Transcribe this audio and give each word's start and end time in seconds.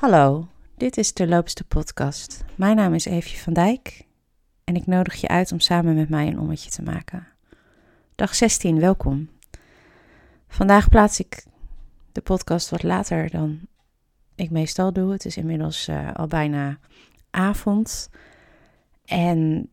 Hallo, 0.00 0.48
dit 0.76 0.96
is 0.96 1.12
de 1.12 1.28
Loopste 1.28 1.64
Podcast. 1.64 2.44
Mijn 2.54 2.76
naam 2.76 2.94
is 2.94 3.04
Eefje 3.04 3.38
van 3.38 3.52
Dijk 3.52 4.06
en 4.64 4.76
ik 4.76 4.86
nodig 4.86 5.20
je 5.20 5.28
uit 5.28 5.52
om 5.52 5.60
samen 5.60 5.94
met 5.94 6.08
mij 6.08 6.26
een 6.26 6.38
ommetje 6.38 6.70
te 6.70 6.82
maken. 6.82 7.26
Dag 8.14 8.34
16, 8.34 8.80
welkom. 8.80 9.30
Vandaag 10.48 10.88
plaats 10.88 11.20
ik 11.20 11.44
de 12.12 12.20
podcast 12.20 12.70
wat 12.70 12.82
later 12.82 13.30
dan 13.30 13.60
ik 14.34 14.50
meestal 14.50 14.92
doe. 14.92 15.12
Het 15.12 15.24
is 15.24 15.36
inmiddels 15.36 15.88
uh, 15.88 16.14
al 16.14 16.26
bijna 16.26 16.78
avond. 17.30 18.10
En 19.04 19.70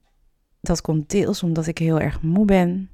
dat 0.62 0.82
komt 0.82 1.10
deels 1.10 1.44
omdat 1.44 1.68
ik 1.68 1.78
heel 1.78 2.00
erg 2.00 2.22
moe 2.22 2.46
ben. 2.46 2.90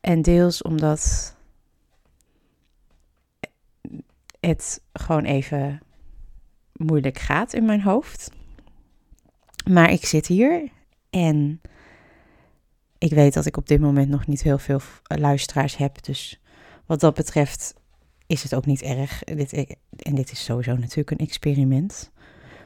En 0.00 0.22
deels 0.22 0.62
omdat 0.62 1.34
het 4.40 4.80
gewoon 4.92 5.24
even 5.24 5.82
moeilijk 6.74 7.18
gaat 7.18 7.52
in 7.52 7.64
mijn 7.64 7.82
hoofd. 7.82 8.30
Maar 9.70 9.90
ik 9.90 10.06
zit 10.06 10.26
hier 10.26 10.70
en 11.10 11.60
ik 12.98 13.12
weet 13.12 13.34
dat 13.34 13.46
ik 13.46 13.56
op 13.56 13.66
dit 13.66 13.80
moment 13.80 14.08
nog 14.08 14.26
niet 14.26 14.42
heel 14.42 14.58
veel 14.58 14.80
luisteraars 15.00 15.76
heb. 15.76 16.02
Dus 16.02 16.40
wat 16.86 17.00
dat 17.00 17.14
betreft 17.14 17.74
is 18.26 18.42
het 18.42 18.54
ook 18.54 18.66
niet 18.66 18.82
erg. 18.82 19.24
Dit, 19.24 19.76
en 19.98 20.14
dit 20.14 20.30
is 20.32 20.44
sowieso 20.44 20.74
natuurlijk 20.76 21.10
een 21.10 21.26
experiment. 21.26 22.10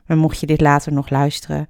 Maar 0.06 0.16
mocht 0.16 0.40
je 0.40 0.46
dit 0.46 0.60
later 0.60 0.92
nog 0.92 1.10
luisteren 1.10 1.68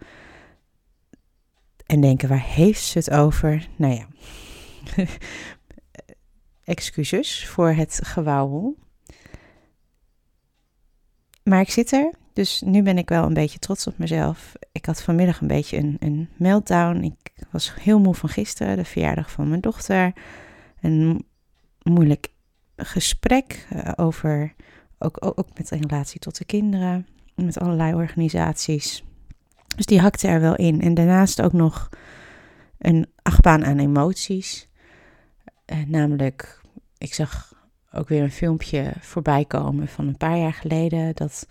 en 1.87 2.01
denken, 2.01 2.29
waar 2.29 2.45
heeft 2.45 2.84
ze 2.84 2.98
het 2.98 3.10
over? 3.10 3.68
Nou 3.77 3.95
ja, 3.95 4.07
excuses 6.65 7.46
voor 7.46 7.70
het 7.70 8.01
gewauwel. 8.02 8.77
Maar 11.43 11.60
ik 11.60 11.70
zit 11.70 11.93
er, 11.93 12.12
dus 12.38 12.60
nu 12.60 12.83
ben 12.83 12.98
ik 12.98 13.09
wel 13.09 13.24
een 13.24 13.34
beetje 13.34 13.59
trots 13.59 13.87
op 13.87 13.98
mezelf. 13.98 14.52
Ik 14.73 14.84
had 14.84 15.02
vanmiddag 15.02 15.41
een 15.41 15.46
beetje 15.46 15.76
een, 15.76 15.96
een 16.01 16.29
meltdown. 16.37 17.02
Ik 17.02 17.32
was 17.51 17.74
heel 17.80 18.01
moe 18.01 18.15
van 18.15 18.29
gisteren, 18.29 18.76
de 18.76 18.85
verjaardag 18.85 19.30
van 19.30 19.49
mijn 19.49 19.60
dochter. 19.60 20.13
Een 20.80 21.26
moeilijk 21.82 22.29
gesprek 22.76 23.66
uh, 23.73 23.93
over, 23.96 24.54
ook, 24.98 25.16
ook, 25.21 25.46
met 25.54 25.71
relatie 25.71 26.21
tot 26.21 26.38
de 26.38 26.45
kinderen, 26.45 27.07
met 27.35 27.59
allerlei 27.59 27.95
organisaties. 27.95 29.04
Dus 29.76 29.87
die 29.87 30.01
hakte 30.01 30.29
er 30.29 30.41
wel 30.41 30.57
in. 30.57 30.80
En 30.80 30.95
daarnaast 30.95 31.43
ook 31.43 31.52
nog 31.52 31.88
een 32.79 33.07
achtbaan 33.23 33.65
aan 33.65 33.79
emoties. 33.79 34.68
Uh, 35.66 35.79
namelijk, 35.87 36.60
ik 36.98 37.15
zag 37.15 37.52
ook 37.93 38.09
weer 38.09 38.23
een 38.23 38.30
filmpje 38.30 38.93
voorbij 39.01 39.45
komen 39.45 39.88
van 39.88 40.07
een 40.07 40.16
paar 40.16 40.38
jaar 40.38 40.54
geleden. 40.54 41.15
Dat 41.15 41.46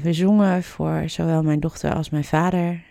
we 0.00 0.12
zongen 0.12 0.62
voor 0.62 1.02
zowel 1.06 1.42
mijn 1.42 1.60
dochter 1.60 1.94
als 1.94 2.10
mijn 2.10 2.24
vader. 2.24 2.84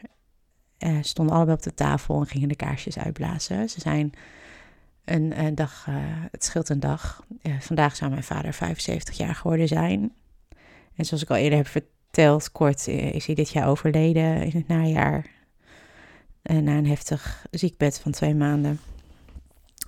Uh, 0.79 0.97
stonden 1.01 1.35
allebei 1.35 1.57
op 1.57 1.63
de 1.63 1.73
tafel 1.73 2.19
en 2.19 2.27
gingen 2.27 2.47
de 2.47 2.55
kaarsjes 2.55 2.97
uitblazen. 2.97 3.69
Ze 3.69 3.79
zijn 3.79 4.11
een, 5.05 5.39
een 5.39 5.55
dag, 5.55 5.85
uh, 5.89 5.95
het 6.31 6.43
scheelt 6.43 6.69
een 6.69 6.79
dag. 6.79 7.23
Vandaag 7.59 7.95
zou 7.95 8.11
mijn 8.11 8.23
vader 8.23 8.53
75 8.53 9.17
jaar 9.17 9.35
geworden 9.35 9.67
zijn. 9.67 10.13
En 10.95 11.05
zoals 11.05 11.23
ik 11.23 11.29
al 11.29 11.35
eerder 11.35 11.57
heb 11.57 11.67
verteld, 11.67 12.51
kort 12.51 12.87
is 12.87 13.25
hij 13.25 13.35
dit 13.35 13.49
jaar 13.49 13.67
overleden 13.67 14.43
in 14.43 14.51
het 14.53 14.67
najaar. 14.67 15.25
na 16.41 16.77
een 16.77 16.87
heftig 16.87 17.45
ziekbed 17.51 17.99
van 17.99 18.11
twee 18.11 18.35
maanden. 18.35 18.79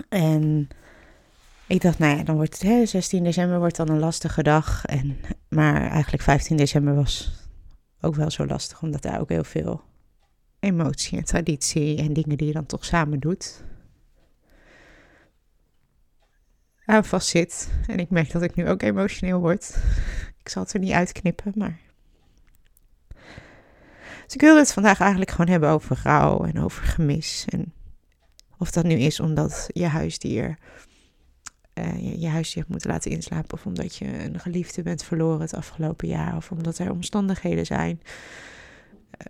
En 0.09 0.67
ik 1.73 1.81
dacht, 1.81 1.99
nou 1.99 2.17
ja, 2.17 2.23
dan 2.23 2.35
wordt 2.35 2.53
het 2.53 2.61
hè, 2.61 2.85
16 2.85 3.23
december 3.23 3.59
wordt 3.59 3.75
dan 3.75 3.89
een 3.89 3.99
lastige 3.99 4.43
dag. 4.43 4.85
En, 4.85 5.17
maar 5.49 5.89
eigenlijk 5.89 6.23
15 6.23 6.57
december 6.57 6.95
was 6.95 7.31
ook 8.02 8.16
wel 8.16 8.31
zo 8.31 8.45
lastig, 8.45 8.81
omdat 8.81 9.02
daar 9.02 9.19
ook 9.19 9.29
heel 9.29 9.43
veel 9.43 9.81
emotie 10.59 11.17
en 11.17 11.23
traditie 11.23 11.97
en 11.97 12.13
dingen 12.13 12.38
die 12.38 12.47
je 12.47 12.53
dan 12.53 12.66
toch 12.66 12.85
samen 12.85 13.19
doet 13.19 13.63
aan 16.85 17.06
vast 17.06 17.28
zit. 17.28 17.69
En 17.88 18.00
ik 18.00 18.09
merk 18.09 18.31
dat 18.31 18.41
ik 18.41 18.56
nu 18.56 18.69
ook 18.69 18.81
emotioneel 18.81 19.39
word. 19.39 19.78
Ik 20.39 20.50
zal 20.50 20.63
het 20.63 20.73
er 20.73 20.79
niet 20.79 20.91
uitknippen, 20.91 21.51
maar. 21.56 21.79
Dus 24.23 24.33
ik 24.33 24.41
wilde 24.41 24.59
het 24.59 24.73
vandaag 24.73 25.00
eigenlijk 25.00 25.31
gewoon 25.31 25.51
hebben 25.51 25.69
over 25.69 26.00
rouw 26.03 26.44
en 26.44 26.59
over 26.59 26.83
gemis. 26.83 27.45
En 27.50 27.73
of 28.57 28.72
dat 28.72 28.83
nu 28.83 28.95
is 28.95 29.19
omdat 29.19 29.69
je 29.72 29.85
huisdier 29.85 30.57
uh, 31.73 32.11
je, 32.11 32.19
je 32.19 32.28
huisdier 32.28 32.57
hebt 32.57 32.69
moeten 32.69 32.89
laten 32.89 33.11
inslapen. 33.11 33.53
Of 33.53 33.66
omdat 33.66 33.95
je 33.95 34.23
een 34.23 34.39
geliefde 34.39 34.81
bent 34.81 35.03
verloren 35.03 35.41
het 35.41 35.53
afgelopen 35.53 36.07
jaar. 36.07 36.35
Of 36.35 36.51
omdat 36.51 36.78
er 36.78 36.91
omstandigheden 36.91 37.66
zijn 37.66 38.01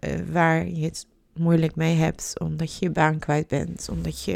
uh, 0.03 0.19
waar 0.31 0.67
je 0.67 0.85
het 0.85 1.07
moeilijk 1.33 1.75
mee 1.75 1.95
hebt. 1.95 2.39
Omdat 2.39 2.77
je 2.77 2.85
je 2.85 2.91
baan 2.91 3.19
kwijt 3.19 3.47
bent. 3.47 3.89
Omdat 3.89 4.23
je 4.23 4.33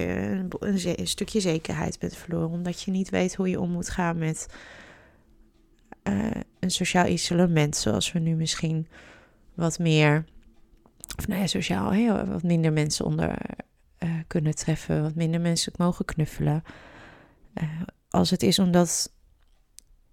een, 0.59 1.07
stukje 1.07 1.39
zekerheid 1.39 1.99
bent 1.99 2.15
verloren. 2.15 2.49
Omdat 2.49 2.81
je 2.81 2.91
niet 2.91 3.09
weet 3.09 3.35
hoe 3.35 3.49
je 3.49 3.59
om 3.59 3.71
moet 3.71 3.89
gaan 3.89 4.17
met 4.17 4.47
uh, 6.03 6.29
een 6.59 6.71
sociaal 6.71 7.05
isolement. 7.05 7.75
Zoals 7.75 8.11
we 8.11 8.19
nu 8.19 8.35
misschien 8.35 8.87
wat 9.53 9.79
meer. 9.79 10.25
Of 11.17 11.27
nou 11.27 11.41
ja, 11.41 11.47
sociaal 11.47 11.91
heel, 11.91 12.25
wat 12.25 12.43
minder 12.43 12.73
mensen 12.73 13.05
onder 13.05 13.37
kunnen 14.27 14.55
treffen. 14.55 15.01
Wat 15.01 15.15
minder 15.15 15.41
mensen 15.41 15.73
mogen 15.77 16.05
knuffelen 16.05 16.63
als 18.17 18.29
het 18.29 18.43
is 18.43 18.59
omdat 18.59 19.11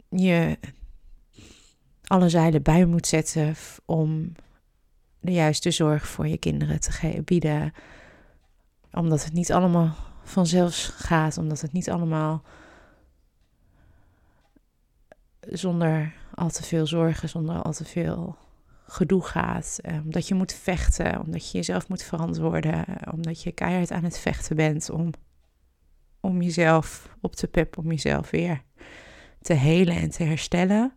je 0.08 0.58
alle 2.04 2.28
zeilen 2.28 2.62
bij 2.62 2.84
moet 2.84 3.06
zetten 3.06 3.54
om 3.84 4.32
de 5.20 5.32
juiste 5.32 5.70
zorg 5.70 6.06
voor 6.06 6.28
je 6.28 6.38
kinderen 6.38 6.80
te 6.80 7.22
bieden. 7.24 7.72
Omdat 8.92 9.24
het 9.24 9.32
niet 9.32 9.52
allemaal 9.52 9.96
vanzelf 10.22 10.92
gaat, 10.96 11.38
omdat 11.38 11.60
het 11.60 11.72
niet 11.72 11.90
allemaal 11.90 12.42
zonder 15.40 16.14
al 16.34 16.50
te 16.50 16.62
veel 16.62 16.86
zorgen, 16.86 17.28
zonder 17.28 17.62
al 17.62 17.72
te 17.72 17.84
veel 17.84 18.36
gedoe 18.86 19.22
gaat. 19.22 19.80
Omdat 20.04 20.28
je 20.28 20.34
moet 20.34 20.52
vechten, 20.52 21.20
omdat 21.20 21.50
je 21.50 21.56
jezelf 21.56 21.88
moet 21.88 22.02
verantwoorden, 22.02 22.84
omdat 23.12 23.42
je 23.42 23.52
keihard 23.52 23.90
aan 23.90 24.04
het 24.04 24.18
vechten 24.18 24.56
bent 24.56 24.90
om 24.90 25.10
om 26.24 26.42
jezelf 26.42 27.16
op 27.20 27.34
te 27.34 27.46
peppen, 27.46 27.82
om 27.82 27.90
jezelf 27.90 28.30
weer 28.30 28.62
te 29.40 29.52
helen 29.52 29.96
en 29.96 30.10
te 30.10 30.22
herstellen. 30.22 30.92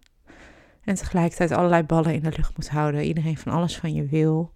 En 0.83 0.95
tegelijkertijd 0.95 1.51
allerlei 1.51 1.83
ballen 1.83 2.13
in 2.13 2.23
de 2.23 2.33
lucht 2.35 2.57
moet 2.57 2.69
houden. 2.69 3.03
Iedereen 3.03 3.37
van 3.37 3.53
alles 3.53 3.77
van 3.77 3.93
je 3.93 4.05
wil. 4.05 4.53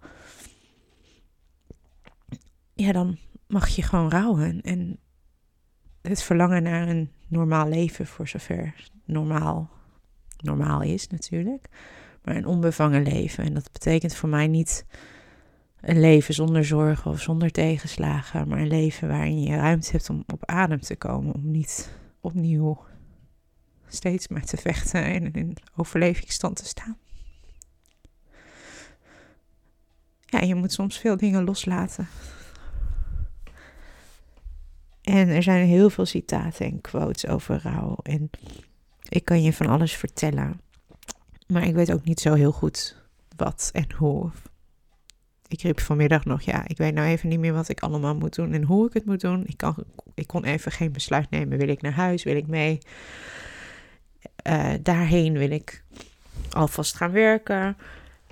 Ja, 2.74 2.92
dan 2.92 3.18
mag 3.46 3.68
je 3.68 3.82
gewoon 3.82 4.10
rouwen. 4.10 4.60
En 4.60 4.98
het 6.02 6.22
verlangen 6.22 6.62
naar 6.62 6.88
een 6.88 7.10
normaal 7.28 7.68
leven, 7.68 8.06
voor 8.06 8.28
zover 8.28 8.90
normaal, 9.04 9.70
normaal 10.36 10.82
is 10.82 11.08
natuurlijk. 11.08 11.68
Maar 12.24 12.36
een 12.36 12.46
onbevangen 12.46 13.02
leven. 13.02 13.44
En 13.44 13.54
dat 13.54 13.72
betekent 13.72 14.14
voor 14.14 14.28
mij 14.28 14.46
niet 14.46 14.86
een 15.82 16.00
leven 16.00 16.34
zonder 16.34 16.64
zorgen 16.64 17.10
of 17.10 17.20
zonder 17.20 17.50
tegenslagen, 17.50 18.48
maar 18.48 18.58
een 18.58 18.68
leven 18.68 19.08
waarin 19.08 19.42
je 19.42 19.56
ruimte 19.56 19.90
hebt 19.90 20.10
om 20.10 20.24
op 20.26 20.46
adem 20.46 20.80
te 20.80 20.96
komen, 20.96 21.34
om 21.34 21.50
niet 21.50 21.96
opnieuw 22.20 22.84
steeds 23.88 24.28
maar 24.28 24.44
te 24.44 24.56
vechten 24.56 25.04
en 25.04 25.32
in 25.32 25.56
overlevingsstand 25.76 26.56
te 26.56 26.64
staan. 26.64 26.96
Ja, 30.26 30.40
je 30.40 30.54
moet 30.54 30.72
soms 30.72 30.98
veel 30.98 31.16
dingen 31.16 31.44
loslaten. 31.44 32.08
En 35.02 35.28
er 35.28 35.42
zijn 35.42 35.66
heel 35.66 35.90
veel 35.90 36.06
citaten 36.06 36.66
en 36.66 36.80
quotes 36.80 37.26
over 37.26 37.60
rouw. 37.62 37.96
En 38.02 38.30
ik 39.08 39.24
kan 39.24 39.42
je 39.42 39.52
van 39.52 39.66
alles 39.66 39.92
vertellen. 39.92 40.60
Maar 41.46 41.66
ik 41.66 41.74
weet 41.74 41.92
ook 41.92 42.04
niet 42.04 42.20
zo 42.20 42.34
heel 42.34 42.52
goed 42.52 42.96
wat 43.36 43.70
en 43.72 43.92
hoe 43.92 44.30
ik 45.52 45.62
riep 45.62 45.80
vanmiddag 45.80 46.24
nog, 46.24 46.42
ja, 46.42 46.62
ik 46.66 46.76
weet 46.76 46.94
nou 46.94 47.08
even 47.08 47.28
niet 47.28 47.38
meer 47.38 47.52
wat 47.52 47.68
ik 47.68 47.80
allemaal 47.80 48.14
moet 48.14 48.34
doen 48.34 48.52
en 48.52 48.62
hoe 48.62 48.86
ik 48.86 48.92
het 48.92 49.04
moet 49.04 49.20
doen. 49.20 49.42
Ik, 49.46 49.56
kan, 49.56 49.84
ik 50.14 50.26
kon 50.26 50.44
even 50.44 50.72
geen 50.72 50.92
besluit 50.92 51.30
nemen. 51.30 51.58
Wil 51.58 51.68
ik 51.68 51.82
naar 51.82 51.92
huis? 51.92 52.22
Wil 52.22 52.36
ik 52.36 52.46
mee? 52.46 52.78
Uh, 54.46 54.72
daarheen 54.82 55.38
wil 55.38 55.50
ik 55.50 55.84
alvast 56.50 56.96
gaan 56.96 57.12
werken. 57.12 57.76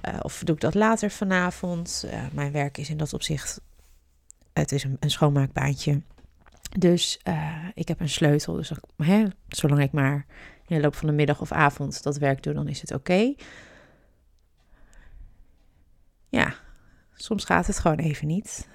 Uh, 0.08 0.18
of 0.22 0.42
doe 0.44 0.54
ik 0.54 0.60
dat 0.60 0.74
later 0.74 1.10
vanavond? 1.10 2.04
Uh, 2.06 2.22
mijn 2.32 2.52
werk 2.52 2.78
is 2.78 2.90
in 2.90 2.96
dat 2.96 3.12
opzicht, 3.12 3.60
het 4.52 4.72
is 4.72 4.84
een, 4.84 5.10
schoonmaakbaantje. 5.10 6.02
Dus 6.78 7.20
ik 7.74 7.88
heb 7.88 8.00
een 8.00 8.08
sleutel. 8.08 8.54
Dus 8.54 8.72
hè, 8.96 9.24
zolang 9.48 9.82
ik 9.82 9.92
maar 9.92 10.26
in 10.66 10.76
de 10.76 10.82
loop 10.82 10.94
van 10.94 11.08
de 11.08 11.14
middag 11.14 11.40
of 11.40 11.52
avond 11.52 12.02
dat 12.02 12.16
werk 12.16 12.42
doe, 12.42 12.54
dan 12.54 12.68
is 12.68 12.80
het 12.80 12.94
oké. 12.94 13.34
Soms 17.22 17.44
gaat 17.44 17.66
het 17.66 17.78
gewoon 17.78 17.98
even 17.98 18.26
niet. 18.26 18.68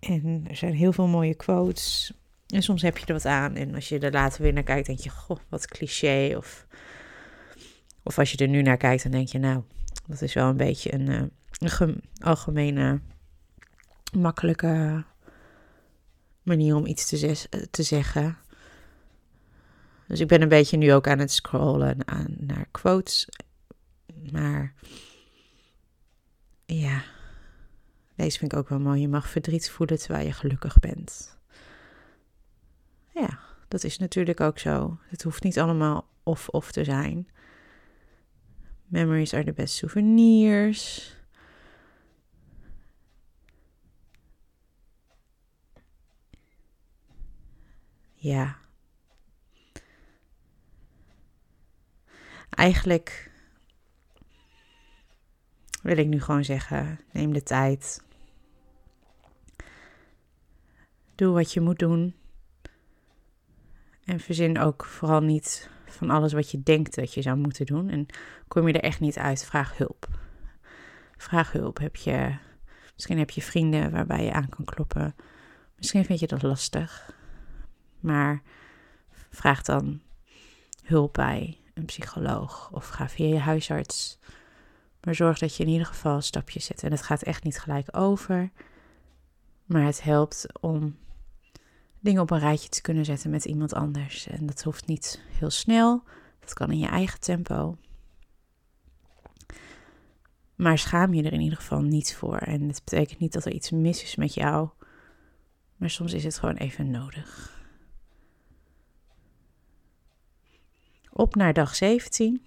En 0.00 0.44
er 0.48 0.56
zijn 0.56 0.74
heel 0.74 0.92
veel 0.92 1.06
mooie 1.06 1.34
quotes. 1.34 2.12
En 2.46 2.62
soms 2.62 2.82
heb 2.82 2.98
je 2.98 3.06
er 3.06 3.12
wat 3.12 3.24
aan. 3.24 3.54
En 3.54 3.74
als 3.74 3.88
je 3.88 3.98
er 3.98 4.12
later 4.12 4.42
weer 4.42 4.52
naar 4.52 4.62
kijkt, 4.62 4.86
denk 4.86 4.98
je: 4.98 5.10
Goh, 5.10 5.38
wat 5.48 5.66
cliché. 5.66 6.34
Of 6.36 6.66
Of 8.02 8.18
als 8.18 8.32
je 8.32 8.36
er 8.36 8.48
nu 8.48 8.62
naar 8.62 8.76
kijkt, 8.76 9.02
dan 9.02 9.12
denk 9.12 9.28
je, 9.28 9.38
nou, 9.38 9.62
dat 10.06 10.22
is 10.22 10.34
wel 10.34 10.48
een 10.48 10.56
beetje 10.56 10.94
een, 10.94 11.06
uh, 11.10 11.22
een 11.78 12.02
algemene, 12.18 13.00
makkelijke 14.12 15.04
manier 16.42 16.74
om 16.74 16.86
iets 16.86 17.08
te, 17.08 17.46
te 17.70 17.82
zeggen. 17.82 18.38
Dus 20.06 20.20
ik 20.20 20.28
ben 20.28 20.42
een 20.42 20.48
beetje 20.48 20.76
nu 20.76 20.92
ook 20.92 21.08
aan 21.08 21.18
het 21.18 21.32
scrollen 21.32 22.08
aan, 22.08 22.34
naar 22.38 22.66
quotes. 22.70 23.28
Maar 24.32 24.74
ja, 26.66 27.02
deze 28.20 28.38
vind 28.38 28.52
ik 28.52 28.58
ook 28.58 28.68
wel 28.68 28.80
mooi. 28.80 29.00
Je 29.00 29.08
mag 29.08 29.28
verdriet 29.28 29.70
voelen 29.70 29.98
terwijl 29.98 30.26
je 30.26 30.32
gelukkig 30.32 30.78
bent. 30.78 31.38
Ja, 33.14 33.38
dat 33.68 33.84
is 33.84 33.98
natuurlijk 33.98 34.40
ook 34.40 34.58
zo. 34.58 34.98
Het 35.08 35.22
hoeft 35.22 35.42
niet 35.42 35.58
allemaal 35.58 36.08
of-of 36.22 36.72
te 36.72 36.84
zijn. 36.84 37.28
Memories 38.86 39.34
are 39.34 39.44
the 39.44 39.52
best 39.52 39.74
souvenirs. 39.74 41.14
Ja. 48.14 48.58
Eigenlijk 52.50 53.30
wil 55.82 55.96
ik 55.96 56.06
nu 56.06 56.20
gewoon 56.20 56.44
zeggen: 56.44 57.00
neem 57.12 57.32
de 57.32 57.42
tijd. 57.42 58.08
Doe 61.20 61.32
wat 61.32 61.52
je 61.52 61.60
moet 61.60 61.78
doen. 61.78 62.14
En 64.04 64.20
verzin 64.20 64.58
ook 64.58 64.84
vooral 64.84 65.20
niet 65.20 65.70
van 65.86 66.10
alles 66.10 66.32
wat 66.32 66.50
je 66.50 66.62
denkt 66.62 66.94
dat 66.94 67.14
je 67.14 67.22
zou 67.22 67.36
moeten 67.36 67.66
doen. 67.66 67.88
En 67.88 68.06
kom 68.48 68.66
je 68.66 68.72
er 68.72 68.82
echt 68.82 69.00
niet 69.00 69.18
uit, 69.18 69.44
vraag 69.44 69.76
hulp. 69.76 70.08
Vraag 71.16 71.52
hulp. 71.52 71.78
Heb 71.78 71.96
je, 71.96 72.36
misschien 72.94 73.18
heb 73.18 73.30
je 73.30 73.42
vrienden 73.42 73.90
waarbij 73.90 74.24
je 74.24 74.32
aan 74.32 74.48
kan 74.48 74.64
kloppen. 74.64 75.14
Misschien 75.76 76.04
vind 76.04 76.20
je 76.20 76.26
dat 76.26 76.42
lastig. 76.42 77.16
Maar 77.98 78.42
vraag 79.30 79.62
dan 79.62 80.00
hulp 80.84 81.12
bij 81.12 81.58
een 81.74 81.84
psycholoog 81.84 82.70
of 82.72 82.88
ga 82.88 83.08
via 83.08 83.26
je 83.26 83.38
huisarts. 83.38 84.18
Maar 85.00 85.14
zorg 85.14 85.38
dat 85.38 85.56
je 85.56 85.62
in 85.62 85.70
ieder 85.70 85.86
geval 85.86 86.20
stapjes 86.20 86.64
zet. 86.64 86.82
En 86.82 86.90
het 86.90 87.02
gaat 87.02 87.22
echt 87.22 87.44
niet 87.44 87.58
gelijk 87.58 87.96
over. 87.96 88.50
Maar 89.66 89.84
het 89.84 90.02
helpt 90.02 90.46
om 90.60 90.98
dingen 92.00 92.22
op 92.22 92.30
een 92.30 92.38
rijtje 92.38 92.68
te 92.68 92.80
kunnen 92.80 93.04
zetten 93.04 93.30
met 93.30 93.44
iemand 93.44 93.74
anders. 93.74 94.26
En 94.26 94.46
dat 94.46 94.62
hoeft 94.62 94.86
niet 94.86 95.20
heel 95.38 95.50
snel. 95.50 96.02
Dat 96.40 96.52
kan 96.52 96.70
in 96.70 96.78
je 96.78 96.88
eigen 96.88 97.20
tempo. 97.20 97.76
Maar 100.54 100.78
schaam 100.78 101.14
je 101.14 101.22
er 101.22 101.32
in 101.32 101.40
ieder 101.40 101.58
geval 101.58 101.80
niet 101.80 102.14
voor. 102.14 102.36
En 102.36 102.68
het 102.68 102.82
betekent 102.84 103.18
niet 103.18 103.32
dat 103.32 103.44
er 103.44 103.52
iets 103.52 103.70
mis 103.70 104.02
is 104.02 104.16
met 104.16 104.34
jou. 104.34 104.68
Maar 105.76 105.90
soms 105.90 106.12
is 106.12 106.24
het 106.24 106.38
gewoon 106.38 106.56
even 106.56 106.90
nodig. 106.90 107.58
Op 111.10 111.34
naar 111.34 111.52
dag 111.52 111.74
17. 111.74 112.42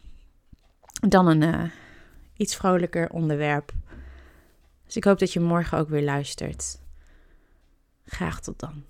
Dan 1.07 1.27
een 1.27 1.41
uh, 1.41 1.71
iets 2.35 2.55
vrolijker 2.55 3.09
onderwerp. 3.09 3.73
Dus 4.85 4.95
ik 4.95 5.03
hoop 5.03 5.19
dat 5.19 5.33
je 5.33 5.39
morgen 5.39 5.77
ook 5.77 5.89
weer 5.89 6.03
luistert. 6.03 6.81
Graag 8.05 8.41
tot 8.41 8.59
dan. 8.59 8.83